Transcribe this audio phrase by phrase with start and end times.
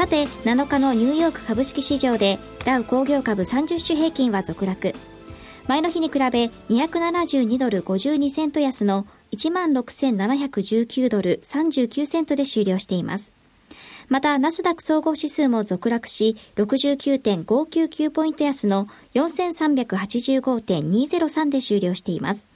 [0.00, 4.94] さて7日のニューヨーク株式市場でダウ工業株30種平均は続落
[5.68, 6.20] 前の日に比べ
[6.70, 9.04] 272ドル52セント安の
[9.36, 13.34] 16,719ドル39セントで終了しています
[14.08, 22.48] また、ナスダック総合指数も続落し、69.599ポイント安の4385.203で終了しています。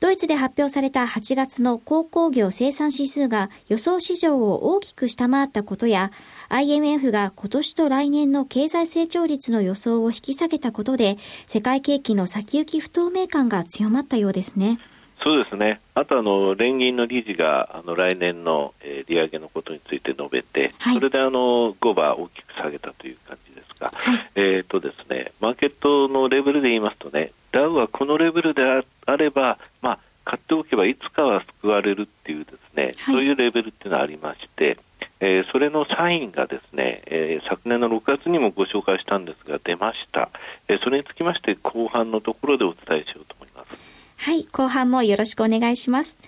[0.00, 6.10] ドイツで発表された8月の鉱工業生産指数が予想市場を大きく下回ったことや、
[6.50, 14.78] IMF が今年と来年の経済成長率の予想を引き下げたことで、世界景気の先行き不透明感が強まったようですね。
[15.22, 34.78] そうですね、あとあの連銀の理事があの来年の、えー、利上げのことについて述べて、はい、それであの5番大きく下げたという感じですが、はい、えーとですね、マーケットのレベルで言いますとね、ダウはこのレベルであれば、まあ、買っておけばいつかは救われるっていうですね、はい、そういうレベルっていうのがありまして、
[35.20, 40.30] えー、それのサインがですね、えー、昨年の6月にもご紹介したんですが出ました、
[40.68, 43.78] えー、それにつきまして後半のところでお伝えしようと思います
[44.22, 46.18] はい、後半もよろしくお願いします。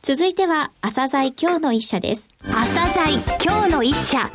[0.00, 2.30] 続いては、朝鮮今日の一社です。
[2.44, 4.30] 朝鮮今日の一社。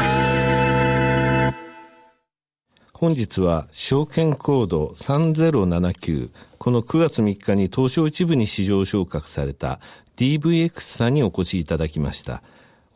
[2.92, 9.80] 本日は証券コード3079この9月3日に東証一部に市場昇格された
[10.16, 12.42] DVX さんにお越しいただきました。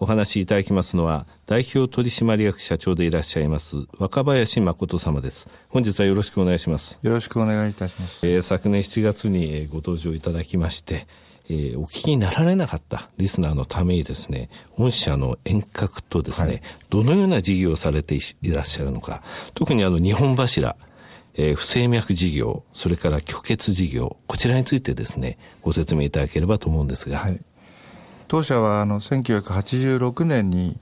[0.02, 5.48] お話しいただきますのは、代表取締役社長でいらっしゃいます、若林誠様です。
[5.70, 6.98] 本日はよろしくお願いします。
[7.04, 8.28] よろしくお願いいたします。
[8.28, 11.06] えー、昨年7月にご登場いただきまして、
[11.52, 19.22] えー、お聞きになられなかったリスナーのためにですね、御社の遠隔とですね、はい、どのような事業をされていらっしゃるのか、
[19.54, 20.78] 特にあの日本柱、
[21.36, 27.20] えー、不整脈事業、それから虚血事業、こちらについてですね、ご説明いただければと思うんですが。
[27.20, 27.40] はい
[28.32, 30.78] 当社はあの1986年に、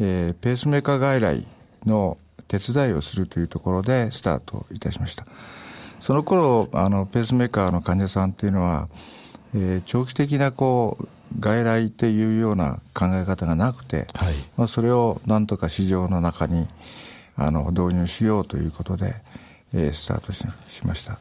[0.00, 1.46] えー、ペースメーカー外来
[1.84, 2.16] の
[2.48, 5.26] 手伝いをするというところでスタートいたしました
[6.00, 8.88] その頃あのペースメーカーの患者さんっていうのは、
[9.54, 11.08] えー、長期的なこう
[11.38, 16.66] 外来っていうような考え方がなくて、はい、まあ、それをなんとか市場の中に
[17.36, 19.16] あの導入しようということで、
[19.74, 20.46] えー、スタートし
[20.86, 21.20] ました。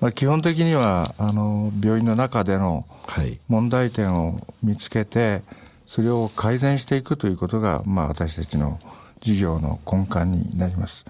[0.00, 2.86] まあ、基本的にはあの病院の中での
[3.48, 5.42] 問題点を見つけて、
[5.86, 8.78] それを改善していくということが、まあ、私たちの
[9.20, 11.04] 事業の根幹になります。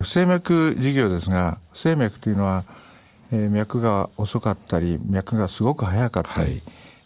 [0.00, 2.64] 不整脈事業ですが、不整脈というのは、
[3.32, 6.60] えー、脈が遅かったり、脈がすごく速かったり、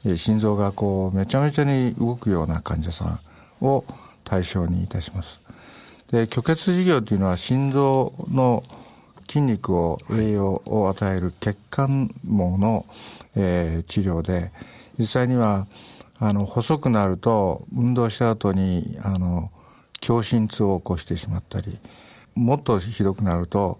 [0.04, 3.20] はい、心臓がこうめちゃめちゃに動くような患者さ
[3.60, 3.84] んを
[4.24, 5.40] 対象にいたします。
[6.10, 8.64] で、虚血事業というのは心臓の
[9.28, 12.86] 筋肉を栄養を与える血管網の、
[13.36, 14.50] えー、治療で
[14.98, 15.66] 実際には
[16.18, 19.50] あの細くなると運動した後にあの
[20.02, 21.78] 狭心痛を起こしてしまったり
[22.34, 23.78] もっとひどくなると、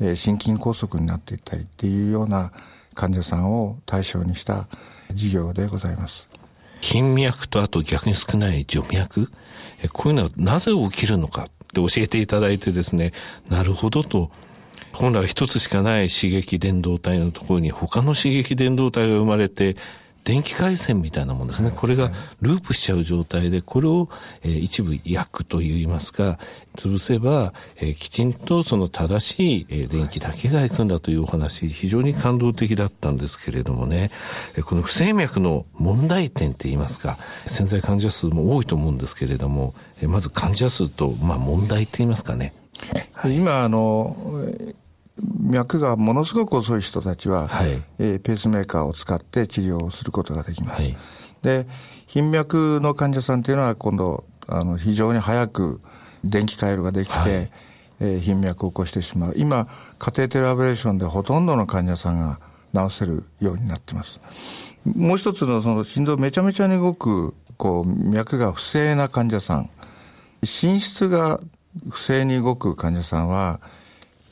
[0.00, 2.52] えー、心筋梗塞になっていったりっていうような
[2.94, 4.68] 患者さんを対象にした
[5.12, 6.28] 事業でございます。
[6.80, 9.28] 筋脈とあと逆に少ない除脈？
[9.92, 13.12] こういうのはなぜ起きるのかって教えていただいてですね
[13.48, 14.30] なるほどと
[14.96, 19.76] 本来は一つしかない刺激伝導体のところに他の刺激伝導体が生まれて、
[20.24, 21.70] 電気回線みたいなもんですね。
[21.70, 24.08] これがループしちゃう状態で、これを、
[24.42, 26.40] えー、一部焼くといいますか、
[26.74, 34.10] 潰せば、えー、きちんとその正しい、えー、電気だけが行くんだというお話、非常に感動的だったんですけれどもね、
[34.56, 42.52] えー、この不整脈の問題点って言いますか、潜在患者数も多いと思うんですけれども、えー、まず患者数と、まあ問題って言いますかね。
[43.24, 44.16] 今、あの、
[45.22, 50.82] 脈がものすごく遅い人たちは、はい、えー、ペースメーカーを使って治療をすることができます。
[50.82, 50.96] はい、
[51.42, 51.66] で、
[52.06, 55.80] 頻脈の患者さんというのは今度、あの、非常に早く
[56.24, 57.50] 電気回路ができて、はい、
[58.00, 59.34] えー、頻脈を起こしてしまう。
[59.36, 59.68] 今、
[59.98, 62.38] カテーテルアブレーションでほとんどの患者さんが
[62.74, 64.20] 治せるようになってます。
[64.84, 69.70] もう一つのその心臓めちゃめちゃに動く、こう、脈が不正な患者さん。
[70.44, 71.40] 心室が
[71.88, 73.60] 不正に動く患者さんは、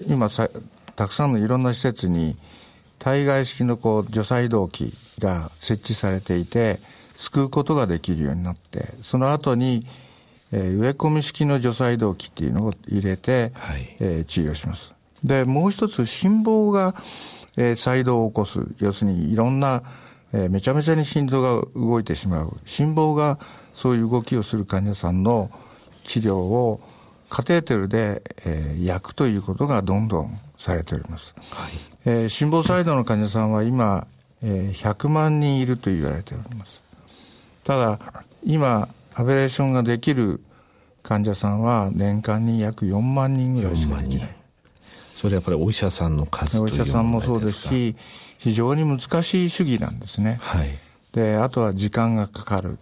[0.06, 0.48] 今さ
[0.96, 2.36] たくさんのいろんな施設に
[2.98, 6.78] 体外式のこう除細動器が設置されていて
[7.14, 9.86] 救うことができるようになってその後に、
[10.52, 14.94] えー、植え込み式の除細動器っていうのを入れて、はい、えー、治療します。
[15.24, 16.94] で、もう一つ、心房が、
[17.56, 18.60] えー、細動を起こす。
[18.78, 19.82] 要するに、いろんな、
[20.32, 22.56] えー、めちゃめちゃに心臓が動いてしまう。
[22.66, 23.38] 心房が
[23.74, 25.50] そういう動きをする患者さんの
[26.04, 26.80] 治療を
[27.30, 31.34] カテーテルで、えー、焼くということがどんどんされております。
[31.50, 31.72] はい、
[32.06, 34.06] えー、心房細動の患者さんは今、
[34.42, 36.82] えー、100万人いると言われております。
[37.64, 37.98] ただ、
[38.42, 40.40] 今、アベレーションができる
[41.02, 44.36] 患者さんは年間に約4万人ぐらいしかいない。
[45.14, 47.96] それやっぱりお医者さんの数お医者さんもそうですし、
[48.38, 50.38] 非常に難しい主義なんですね。
[50.40, 50.68] はい。
[51.12, 52.78] で、あとは時間がかかる。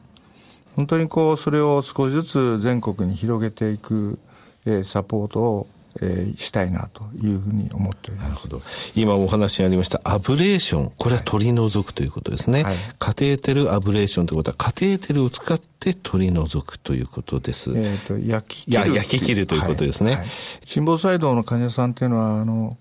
[0.77, 4.19] 本当にこう、それを少しずつ全国に広げていく、
[4.67, 5.67] えー、サポートを
[6.01, 8.29] えー、したいなというふうに思っております。
[8.29, 8.63] なるほど。
[8.95, 10.93] 今お話にありましたアブレーション。
[10.97, 12.63] これは取り除くということですね。
[12.63, 17.71] はい、カテーテルアブレーションということは、カテーテルを使って取り除くということです。
[17.71, 18.95] えっ、ー、と、焼き切る。
[18.95, 20.13] 焼き切るということですね。
[20.13, 20.29] はいはい、
[20.65, 22.79] 心房細動の患者さんっていうのは、あの、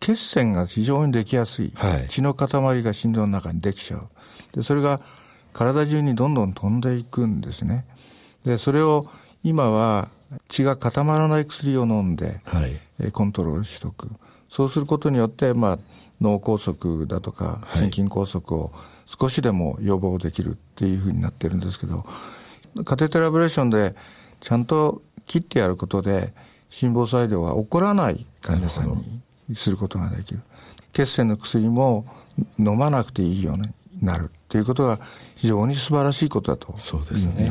[0.00, 1.72] 血栓が非常にできやすい。
[1.74, 4.08] はい、血の塊が心臓の中にできちゃう。
[4.56, 5.00] で、それが
[5.52, 7.84] 体中にどんどん飛んでいくんですね。
[8.44, 9.06] で、それを
[9.44, 10.08] 今は
[10.48, 14.08] 血が固まらない薬を飲んで、はい、えコントロールしとく。
[14.48, 15.78] そうすることによって、まあ、
[16.20, 18.72] 脳梗塞だとか、心筋梗塞を
[19.06, 22.04] 少しでも予防できるっていうふうになってるんですけど、
[22.84, 23.94] カテーテラブレーションで
[24.40, 26.32] ちゃんと切ってやることで、
[26.68, 29.02] 心房細動が起こらない患者さん
[29.48, 30.40] にすることができる。
[30.92, 32.04] 血栓の薬も
[32.58, 33.68] 飲まなくていいように
[34.02, 34.98] なるっていうことが
[35.36, 37.50] 非常に素晴らしいことだとそうですね。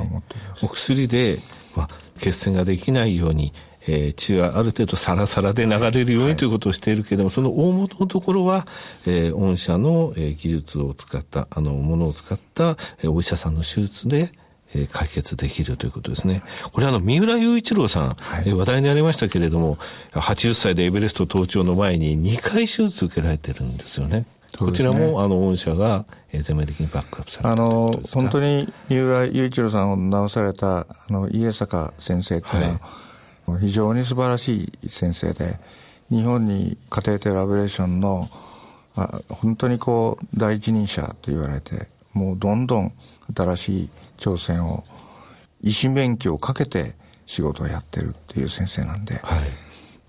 [0.62, 1.40] お薬で
[1.76, 3.54] まあ、血栓ができないように、
[3.88, 8.68] えー、血がある程度サラサラで流れるようにということをしているけれども、はい、その大元のところは、
[9.08, 14.32] えー、御社の、えー、技術を使った、あの、ものを使った、えー、お医者さんの手術で、
[14.74, 16.44] えー、解決できるということですね。
[16.74, 19.78] これあの、三浦雄一郎さん、はい、えー、話題になりましたけれども、
[20.12, 24.26] 80歳でエベレスト登頂の前に2回手術受けられてるんですよね。
[24.58, 32.80] こちらも、あの、御社が、えー、全面的にバックアップされたあの、本当に、三浦雄一郎さんを治された、あの、家坂先生っていうのは、
[33.46, 35.60] はい、非常に素晴らしい先生で、
[36.10, 38.30] 日本に家庭テラブレーションの、
[38.96, 42.94] あ本当にこう、第一人者と言われて、もうどんどん
[43.36, 44.84] 新しい挑戦を、
[45.62, 49.40] 医師免許をかけて仕事をやってるっていう先生なんで、はい、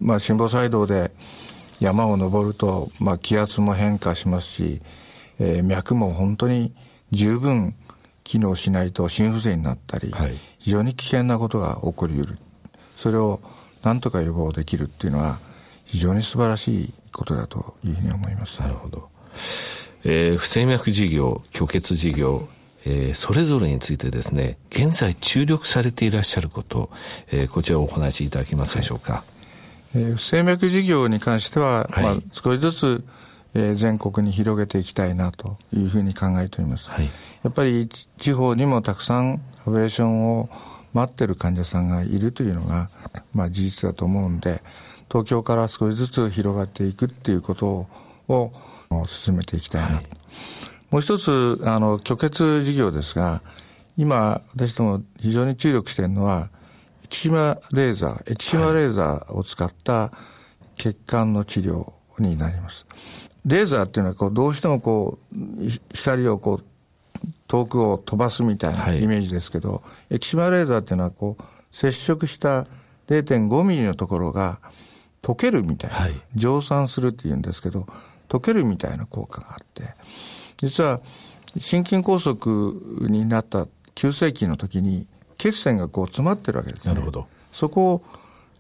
[0.01, 1.13] まあ、心房細動で、
[1.81, 4.81] 山を登ると、まあ、気圧も変化しますし、
[5.39, 6.73] えー、脈も本当に
[7.11, 7.75] 十分
[8.23, 12.39] 機能しないと心不全になったり、はい、非常に危険なことが起こりうる。
[12.97, 13.41] それを
[13.83, 15.39] なんとか予防できるっていうのは、
[15.87, 18.61] 非常に素晴らしいことだというふうに思います。
[18.61, 19.09] なるほど。
[20.05, 22.49] えー、不整脈事業、虚血事業、
[22.85, 26.91] えー、それぞれについてですね、現在注力されていらっしゃること、
[27.33, 29.13] えー、こちらをお話しいただけますでしょうか。
[29.15, 29.30] はい
[29.95, 33.05] えー、不整脈事業に関しては、はい、まあ、少しずつ、
[33.55, 36.91] えー、全国に広げていきたいなというふうに考えております。
[36.91, 37.11] はい、
[37.43, 37.89] やっぱり
[38.19, 40.49] 地方にもたくさんアベレーションを
[40.93, 42.91] 待ってる患者さんがいるというのが、
[43.33, 44.63] まあ、事実だと思うんで、
[45.09, 47.87] 東京から少しずつ広がっていくっていうこと
[48.29, 48.53] を
[49.07, 49.95] 進めていきたいなと。
[49.95, 50.07] はい、
[50.91, 53.43] もう一つ、あの、虚血事業ですが、
[53.97, 56.49] 今、私ども非常に注力しているのは、
[57.11, 60.13] 液島レーザー、液島レーザーを使った
[60.77, 62.87] 血管の治療になります。
[63.45, 65.37] レーザーっていうのはこうどうしてもこう
[65.93, 66.65] 光をこう
[67.49, 72.69] 遠くを飛ばすみたいなイメージですけど、はい、液島レーザーっていうのはこう接触した
[73.09, 74.61] 0.5ミリのところが
[75.21, 77.89] 溶けるみたいな、はい、蒸散するっていうんですけど、
[78.29, 79.95] 溶けるみたいな効果があって、
[80.59, 81.01] 実は
[81.59, 85.09] 心筋梗塞になった急性期の時に
[85.41, 86.93] 血栓がこう詰まってるわけですね。
[86.93, 87.27] なるほど。
[87.51, 88.03] そこを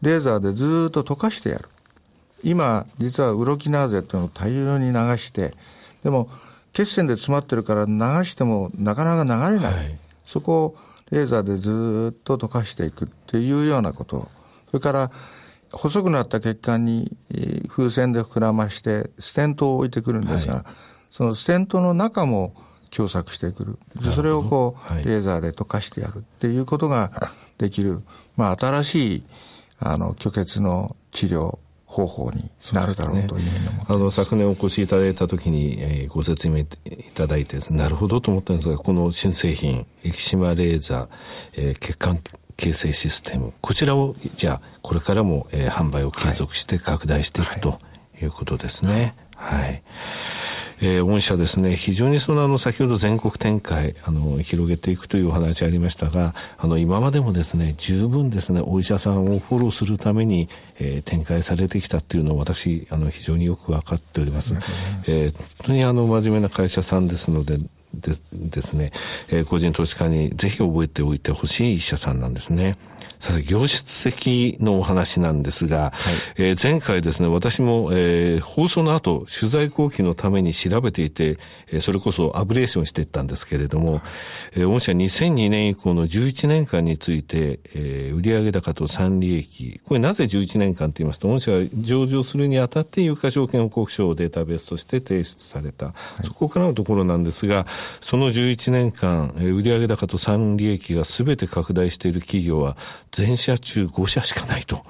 [0.00, 1.68] レーザーでずっと溶かしてやる。
[2.42, 5.54] 今、実はウロキナーゼっていうのを大量に流して、
[6.02, 6.30] でも
[6.72, 9.74] 血栓で詰まってるから流してもなかなか流れない。
[9.74, 10.76] はい、そこを
[11.10, 14.30] レーザーでずっと溶かしていくっていうようなこと。
[14.70, 15.10] それから、
[15.72, 17.14] 細くなった血管に
[17.68, 20.64] 風船で膨らまして、ステントを置いてくるんですが、はい、
[21.10, 22.54] そのステントの中も
[22.92, 23.78] 狭窄してくる。
[24.14, 27.12] それをこう、レーザーで溶かしてやるっていうことが
[27.58, 28.02] できる、
[28.36, 29.22] まあ、新しい、
[29.78, 31.58] あの、虚血の治療
[31.90, 33.50] 方法になるだろうというね、
[33.88, 36.66] あの昨年お越しいただいたときに、えー、ご説明い
[37.14, 41.08] ただいてなるほどと思ったんですがこの新製品液島レーザー、
[41.56, 42.20] えー、血管
[42.56, 47.78] 形成システムこちらをじゃあこれからも、えー、販売を継続して拡大していく、はい、と
[48.22, 49.16] いうことですね。
[49.34, 49.82] はい、はい
[50.82, 64.54] えー、御社ですね、非常にそのあの先ほど全国展開、あの、広げていくというお話ありましたが、あの、今までもですね、十分ですね、お医者さんをフォローするために、えー、展開されてきたっていうのを私、あの、非常によく分かっております。
[65.06, 67.58] えー、本当にあの、真面目な会社さんですので、
[67.94, 68.90] でですね、
[69.30, 72.76] えー、個人投資家にぜひ覚えておいてほしい医者さんなんですね。
[73.20, 81.36] さて、業質的のお話なんですが、はい、えー、前回ですね、私も、えー、放送の後、取材後期のために調べていて、
[81.68, 84.00] えー、それこそアブレーションしていったんですけれども、
[84.54, 97.66] えー、御社2002年以降の11年間について、えー、売上高と産利益、これなぜ11年間と言いますと、御社が上場するにあたって有価証券報告書をデータベースとして提出された、はい、そこからのところなんですが、
[98.00, 102.76] その11年間、えー、売上高と産利益が全て拡大している企業は、
[103.10, 104.84] 全社中5社しかないと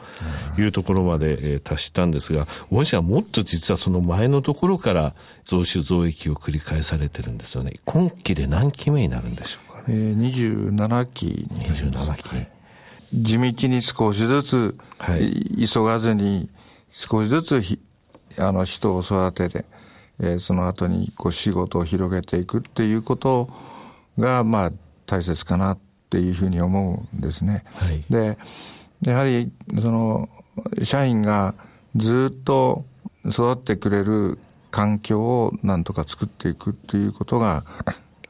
[0.59, 7.75] いうところまで、えー、達したんですが、御社はもっと実はその前のところから増収増益を繰り返されてるんですよね。
[7.85, 9.85] 今期で何期目になるんでしょうかね。
[9.88, 11.85] えー、27期になります。
[11.85, 12.28] 27期。
[12.28, 12.49] はい、
[13.12, 16.49] 地道に少しずつ、はい、急がずに
[16.90, 17.78] 少しずつひ
[18.38, 19.64] あの人を育てて、
[20.21, 23.49] えー、その後にこう仕事を広げていくっていうこと
[24.19, 24.73] が、まあ、
[25.07, 25.79] 大切かなっ
[26.11, 27.65] ていうふうに思うんですね。
[27.75, 28.39] はい、で
[29.03, 29.50] やはり
[29.81, 30.29] その
[30.83, 31.55] 社員が
[31.97, 32.85] ずっと
[33.27, 34.39] 育ってくれる
[34.71, 37.65] 環境をなんとか作っていくっていうことが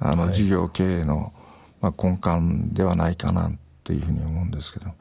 [0.00, 1.32] あの、事業経営の、
[1.80, 3.52] まあ、根幹ではないかな
[3.84, 4.86] というふうに思うんですけど。
[4.86, 4.96] はい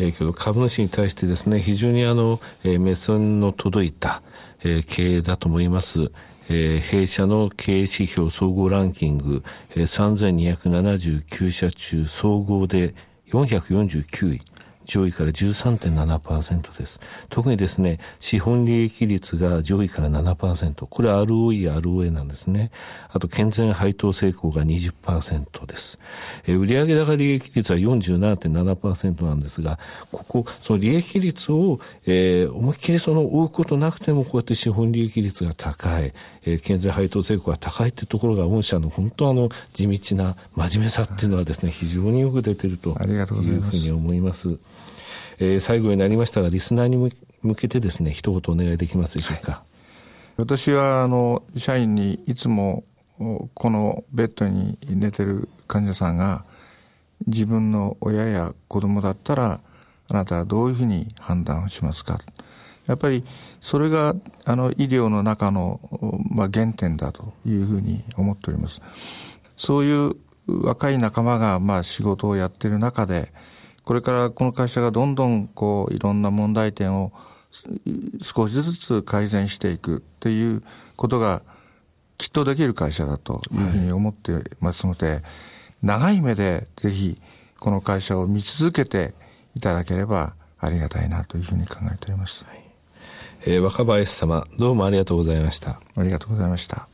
[0.00, 4.22] えー、けど株主に対してですね非常にあの、えー、目線の届いた、
[4.64, 6.10] えー、経営だと思います。
[6.48, 12.94] えー、弊社の経営指標総合ランキング、えー、3279社中総合で
[13.30, 14.40] 449位。
[14.86, 17.00] 上位から13.7%です。
[17.28, 20.86] 特にですね、資本利益率が上位から7%。
[20.86, 22.70] これ ROE、ROA なんですね。
[23.10, 25.98] あと、健全配当成功が20%です。
[26.46, 29.78] えー、売上高利益率は47.7%なんですが、
[30.10, 36.12] ここ、その利益率を、えー、思いっきりその追うことなくても、こうやって資本利益率が高い、
[36.44, 44.58] えー、健全配当成功が高いってところが、御社の本当あの、地道な真面目さっていうのはですね、非常によく出てるというふうに思います。
[45.38, 47.10] えー、最後になりましたが、リスナーに
[47.42, 49.52] 向けてですね、一言お願いできますでしょうか。
[49.52, 49.62] はい、
[50.38, 52.84] 私は、あの、社員にいつも、
[53.18, 56.44] このベッドに寝てる患者さんが、
[57.26, 59.60] 自分の親や子供だったら、
[60.10, 62.18] あなたはどういうふうに判断をしますか
[62.86, 63.24] やっぱり
[63.60, 65.80] それがあの医療の中の、
[66.30, 68.82] まあ、原点だというふうに思っております。
[69.56, 70.16] そういう
[70.48, 73.32] 若い仲間がまあ仕事をやっている中で、
[73.84, 77.12] これからこの会社がどんどんこういろんな問題点を
[78.22, 80.62] 少しずつ改善していくっていう
[80.96, 81.42] ことが
[82.16, 85.22] きっとできる会社だというふうに思ってますので、はい、
[85.82, 87.20] 長い目でぜひ
[87.58, 89.14] この会社を見続けて
[89.56, 92.44] いただければありがたいなというふうに考えております。
[92.44, 92.62] はい、
[93.46, 95.80] えー、若林様、どうもありがとうございました。
[95.96, 96.88] ありがとうございました。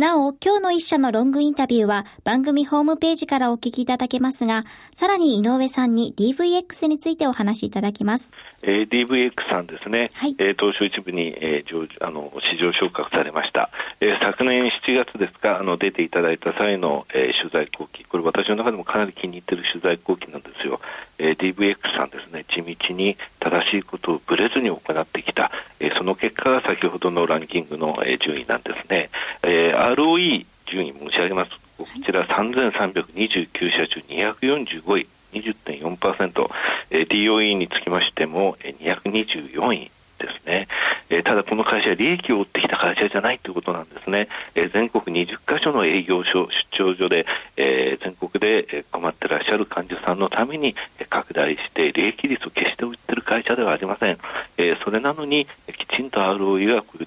[0.00, 4.64] なお、今日の一社のロングインタビューは番組ホームページからお聞きいただけますが、
[4.94, 8.32] さらに井上さんに DVX についてお話しいただきます。
[8.62, 13.68] えー、DVX さんですね、はい、えー、東証一部に、えー、上あの市場昇格されました。
[14.00, 20.80] えー、昨年7月ですか、あの出ていただいた際の、えー、取材後期、これ私の中でもかなり気に入っている取材後期なんですよ。
[21.18, 29.10] えー、DVX さんですね、地道に正しいことをぶれずに行ってきた、えー、その結果が先ほどのランキングの、えー、順位なんですね。
[29.42, 31.52] えー、ROE 順位申し上げます。
[31.78, 36.50] こちら3329社中245位、20.4%、
[36.90, 40.68] えー、DOE につきましても、えー、224位ですね、
[41.08, 50.74] えー、ただこの会社は利益を追ってきた会社じゃないということなんですね、えー、全国20カ所の営業所出張所で、えー、全国で困ってらっしゃる患者さんのために
[51.08, 54.18] 拡大して利益率を決して売ってる会社ではありません、
[54.58, 57.06] えー、それなのにきちんと ROE がこういう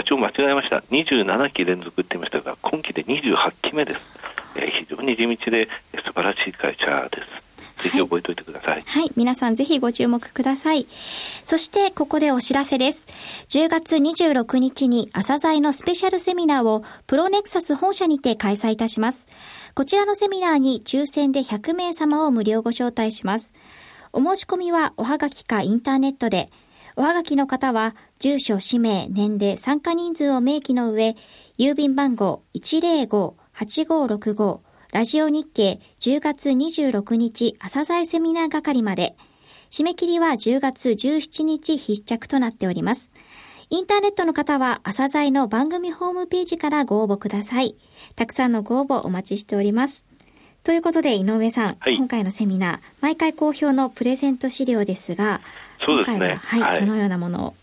[0.00, 4.00] 社長間違えました27期連続って言いましたが今期で28期目です、
[4.56, 5.68] えー、非常に地道で
[6.04, 7.40] 素晴らしい会社です
[7.82, 8.82] ぜひ覚えておいてください。
[8.82, 9.10] はい。
[9.16, 10.86] 皆さんぜひご注目ください。
[11.44, 13.06] そしてここでお知らせです。
[13.48, 19.26] 10月26日に朝鮮のスペシャルセミナーをプロネクサス本社にて開催いたします。
[19.74, 23.54] こちらのセミナーに抽選で100名様を無料ご招待します。
[24.12, 26.50] お申し込みはおはがきかインターネットで、
[26.96, 31.16] おはがきの方は、住所、氏名、年齢、参加人数を明記の上、
[31.58, 34.60] 郵便番号105-8565
[34.92, 39.16] ラジオ日経10月26日朝鮮セミナー係まで、
[39.70, 43.10] 締め切りは10月17日必着となっております。
[43.70, 47.74] インターネットの方は朝鮮の番組ホームページからご応募ください。
[48.16, 50.06] たくさんのご応募お待ちしております。
[50.62, 55.40] ということで、井上さん、はい、今回のセミナー、毎回好評のプレゼント資料ですが、
[55.86, 56.34] そうですね。
[56.34, 57.54] はい、はい、どのようなものを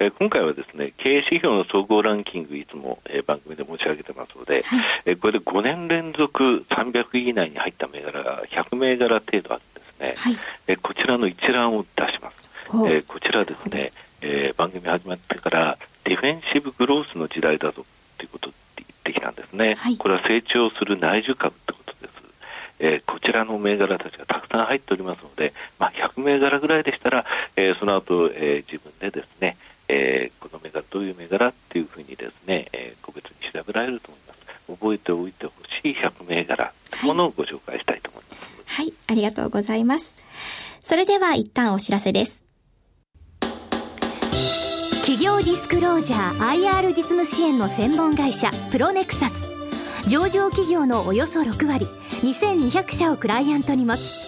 [0.00, 10.36] え今回はですね経営指標の総合ランキングいつも、え番組で申し上げてますので、はい、えこれで5年連続300位以内に入った銘柄が100銘柄程度あるんですね、はい、
[10.68, 12.48] えこちらの一覧を出します、
[12.86, 13.90] えこちらですね、
[14.22, 17.84] えー、番組始まってからディフェンシブグロースの時代だぞ
[18.18, 22.14] ということを言ってきたんですね、はい、これは成長する内需株ってことです。
[22.80, 27.24] えー、こちらの銘柄たちがたくさん入っておりますので、まあ、100銘柄ぐらいでしたら、
[27.56, 29.56] えー、その後、えー、自分でですね、
[29.88, 34.38] えー、この銘柄どういう銘柄っていうふうにですね、えー、個別に調べられると思います。
[34.68, 38.38] 覚えておいてほしい100銘柄ものをご紹介したいと思います。
[38.66, 40.14] はい、ありがとうございます。
[40.80, 42.44] それでは一旦お知らせです。
[45.00, 49.48] 企業ディスクロージャー IR 実務支援の専門会社プロネクサス
[50.06, 51.86] 上場企業のおよそ6割
[52.20, 54.27] 2200社をクライアントに持つ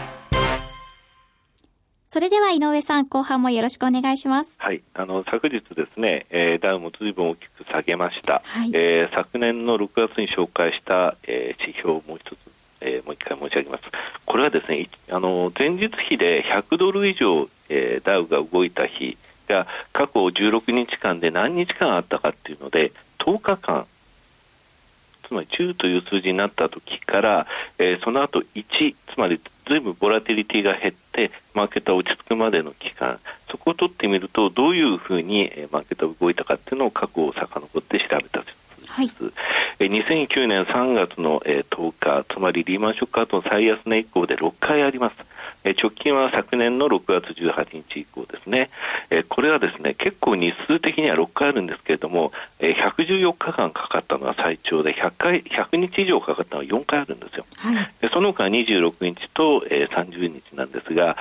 [2.13, 4.57] それでは井上さん、後半もよろしくお願いします。
[4.59, 8.41] はい、あの昨日ですね、えー、ダウも随分大きく下げました。
[8.43, 12.37] はい、えー、昨年の6月に紹介した、えー、指標をもう一つ、
[12.81, 13.85] えー、もう一回申し上げます。
[14.25, 23.87] これはですね、あの前日比で100ドル以上、えー、ダウが動いた日が過去16日間で何日間あったかっていうので、10日間
[25.31, 27.47] つまり10という数字になった時から、
[27.79, 33.17] えー、その後1、つまりずいぶんボラティリティが減って、マーケットは落ち着くまでの期間、
[33.49, 38.43] そこを取ってみると、どういうふうにマーケットが動いたかっていうのを過去を遡って調べた
[38.87, 39.07] はい、
[39.87, 45.30] 2009年3月の10日、つまりリーマンショック後の最安値以降で6回あります。
[45.63, 48.69] 直近は昨年の6月18日以降ですね。
[49.29, 57.45] これはですね、結構日数的には6回あるんですけれども、114日間かかったのは最長で、100回、100日以上かかったのは4回あるんですよ。
[57.57, 61.15] はい、その他26日と30日なんですが、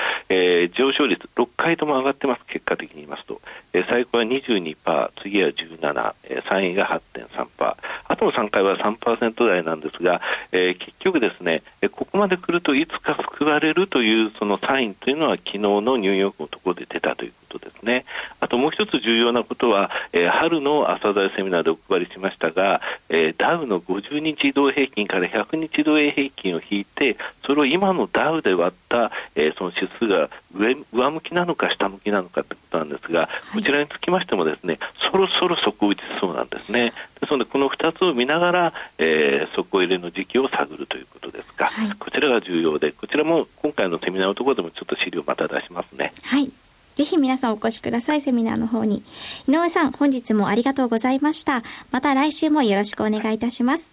[0.74, 3.40] 上昇率6回とも上がってます、結果的に言いますと。
[3.88, 7.76] 最高は22%、次は17、3位が8.3%、
[8.09, 18.05] あとの3回は3%台なんですが、結局ですね、ここまで来るといつか救われるというそのサインというのは昨日のニューヨークのところで出たということですね。
[18.40, 34.79] あともう一つ重要なことは、えー、春の朝鮮セミナーでお配りしましたが、えー、ダウの50日移動平均から100日移動平均を引いて、それを今のダウで割った、えー、その指数が上上向きなのか下向きなのかということなんですが、こちらにつきましてもですね、
[35.11, 36.92] そろそろ底打ちそうなんですね。
[37.20, 46.12] ですので、この2つを見ながら、えー、底入れの時期を探るということですが、はい、こちらが重要で、こちらも今回のセミナーのところでもちょっと資料また出しますね。
[46.22, 46.50] はい。
[46.96, 49.02] ぜひ皆さんお越しください、セミナーの方に。
[49.48, 51.62] 井上さん、本日もありがとうございました。
[51.92, 53.90] また来週もよろしくお願いいたします。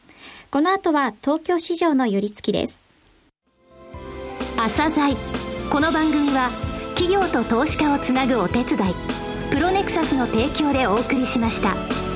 [0.50, 2.86] この後は東京市場の寄り付きです。
[4.58, 5.16] 朝鮮
[5.72, 6.50] この番組は
[6.96, 8.94] 企業と投資家をつなぐお手伝い
[9.52, 12.07] プロネクサスの提供でお送りしました。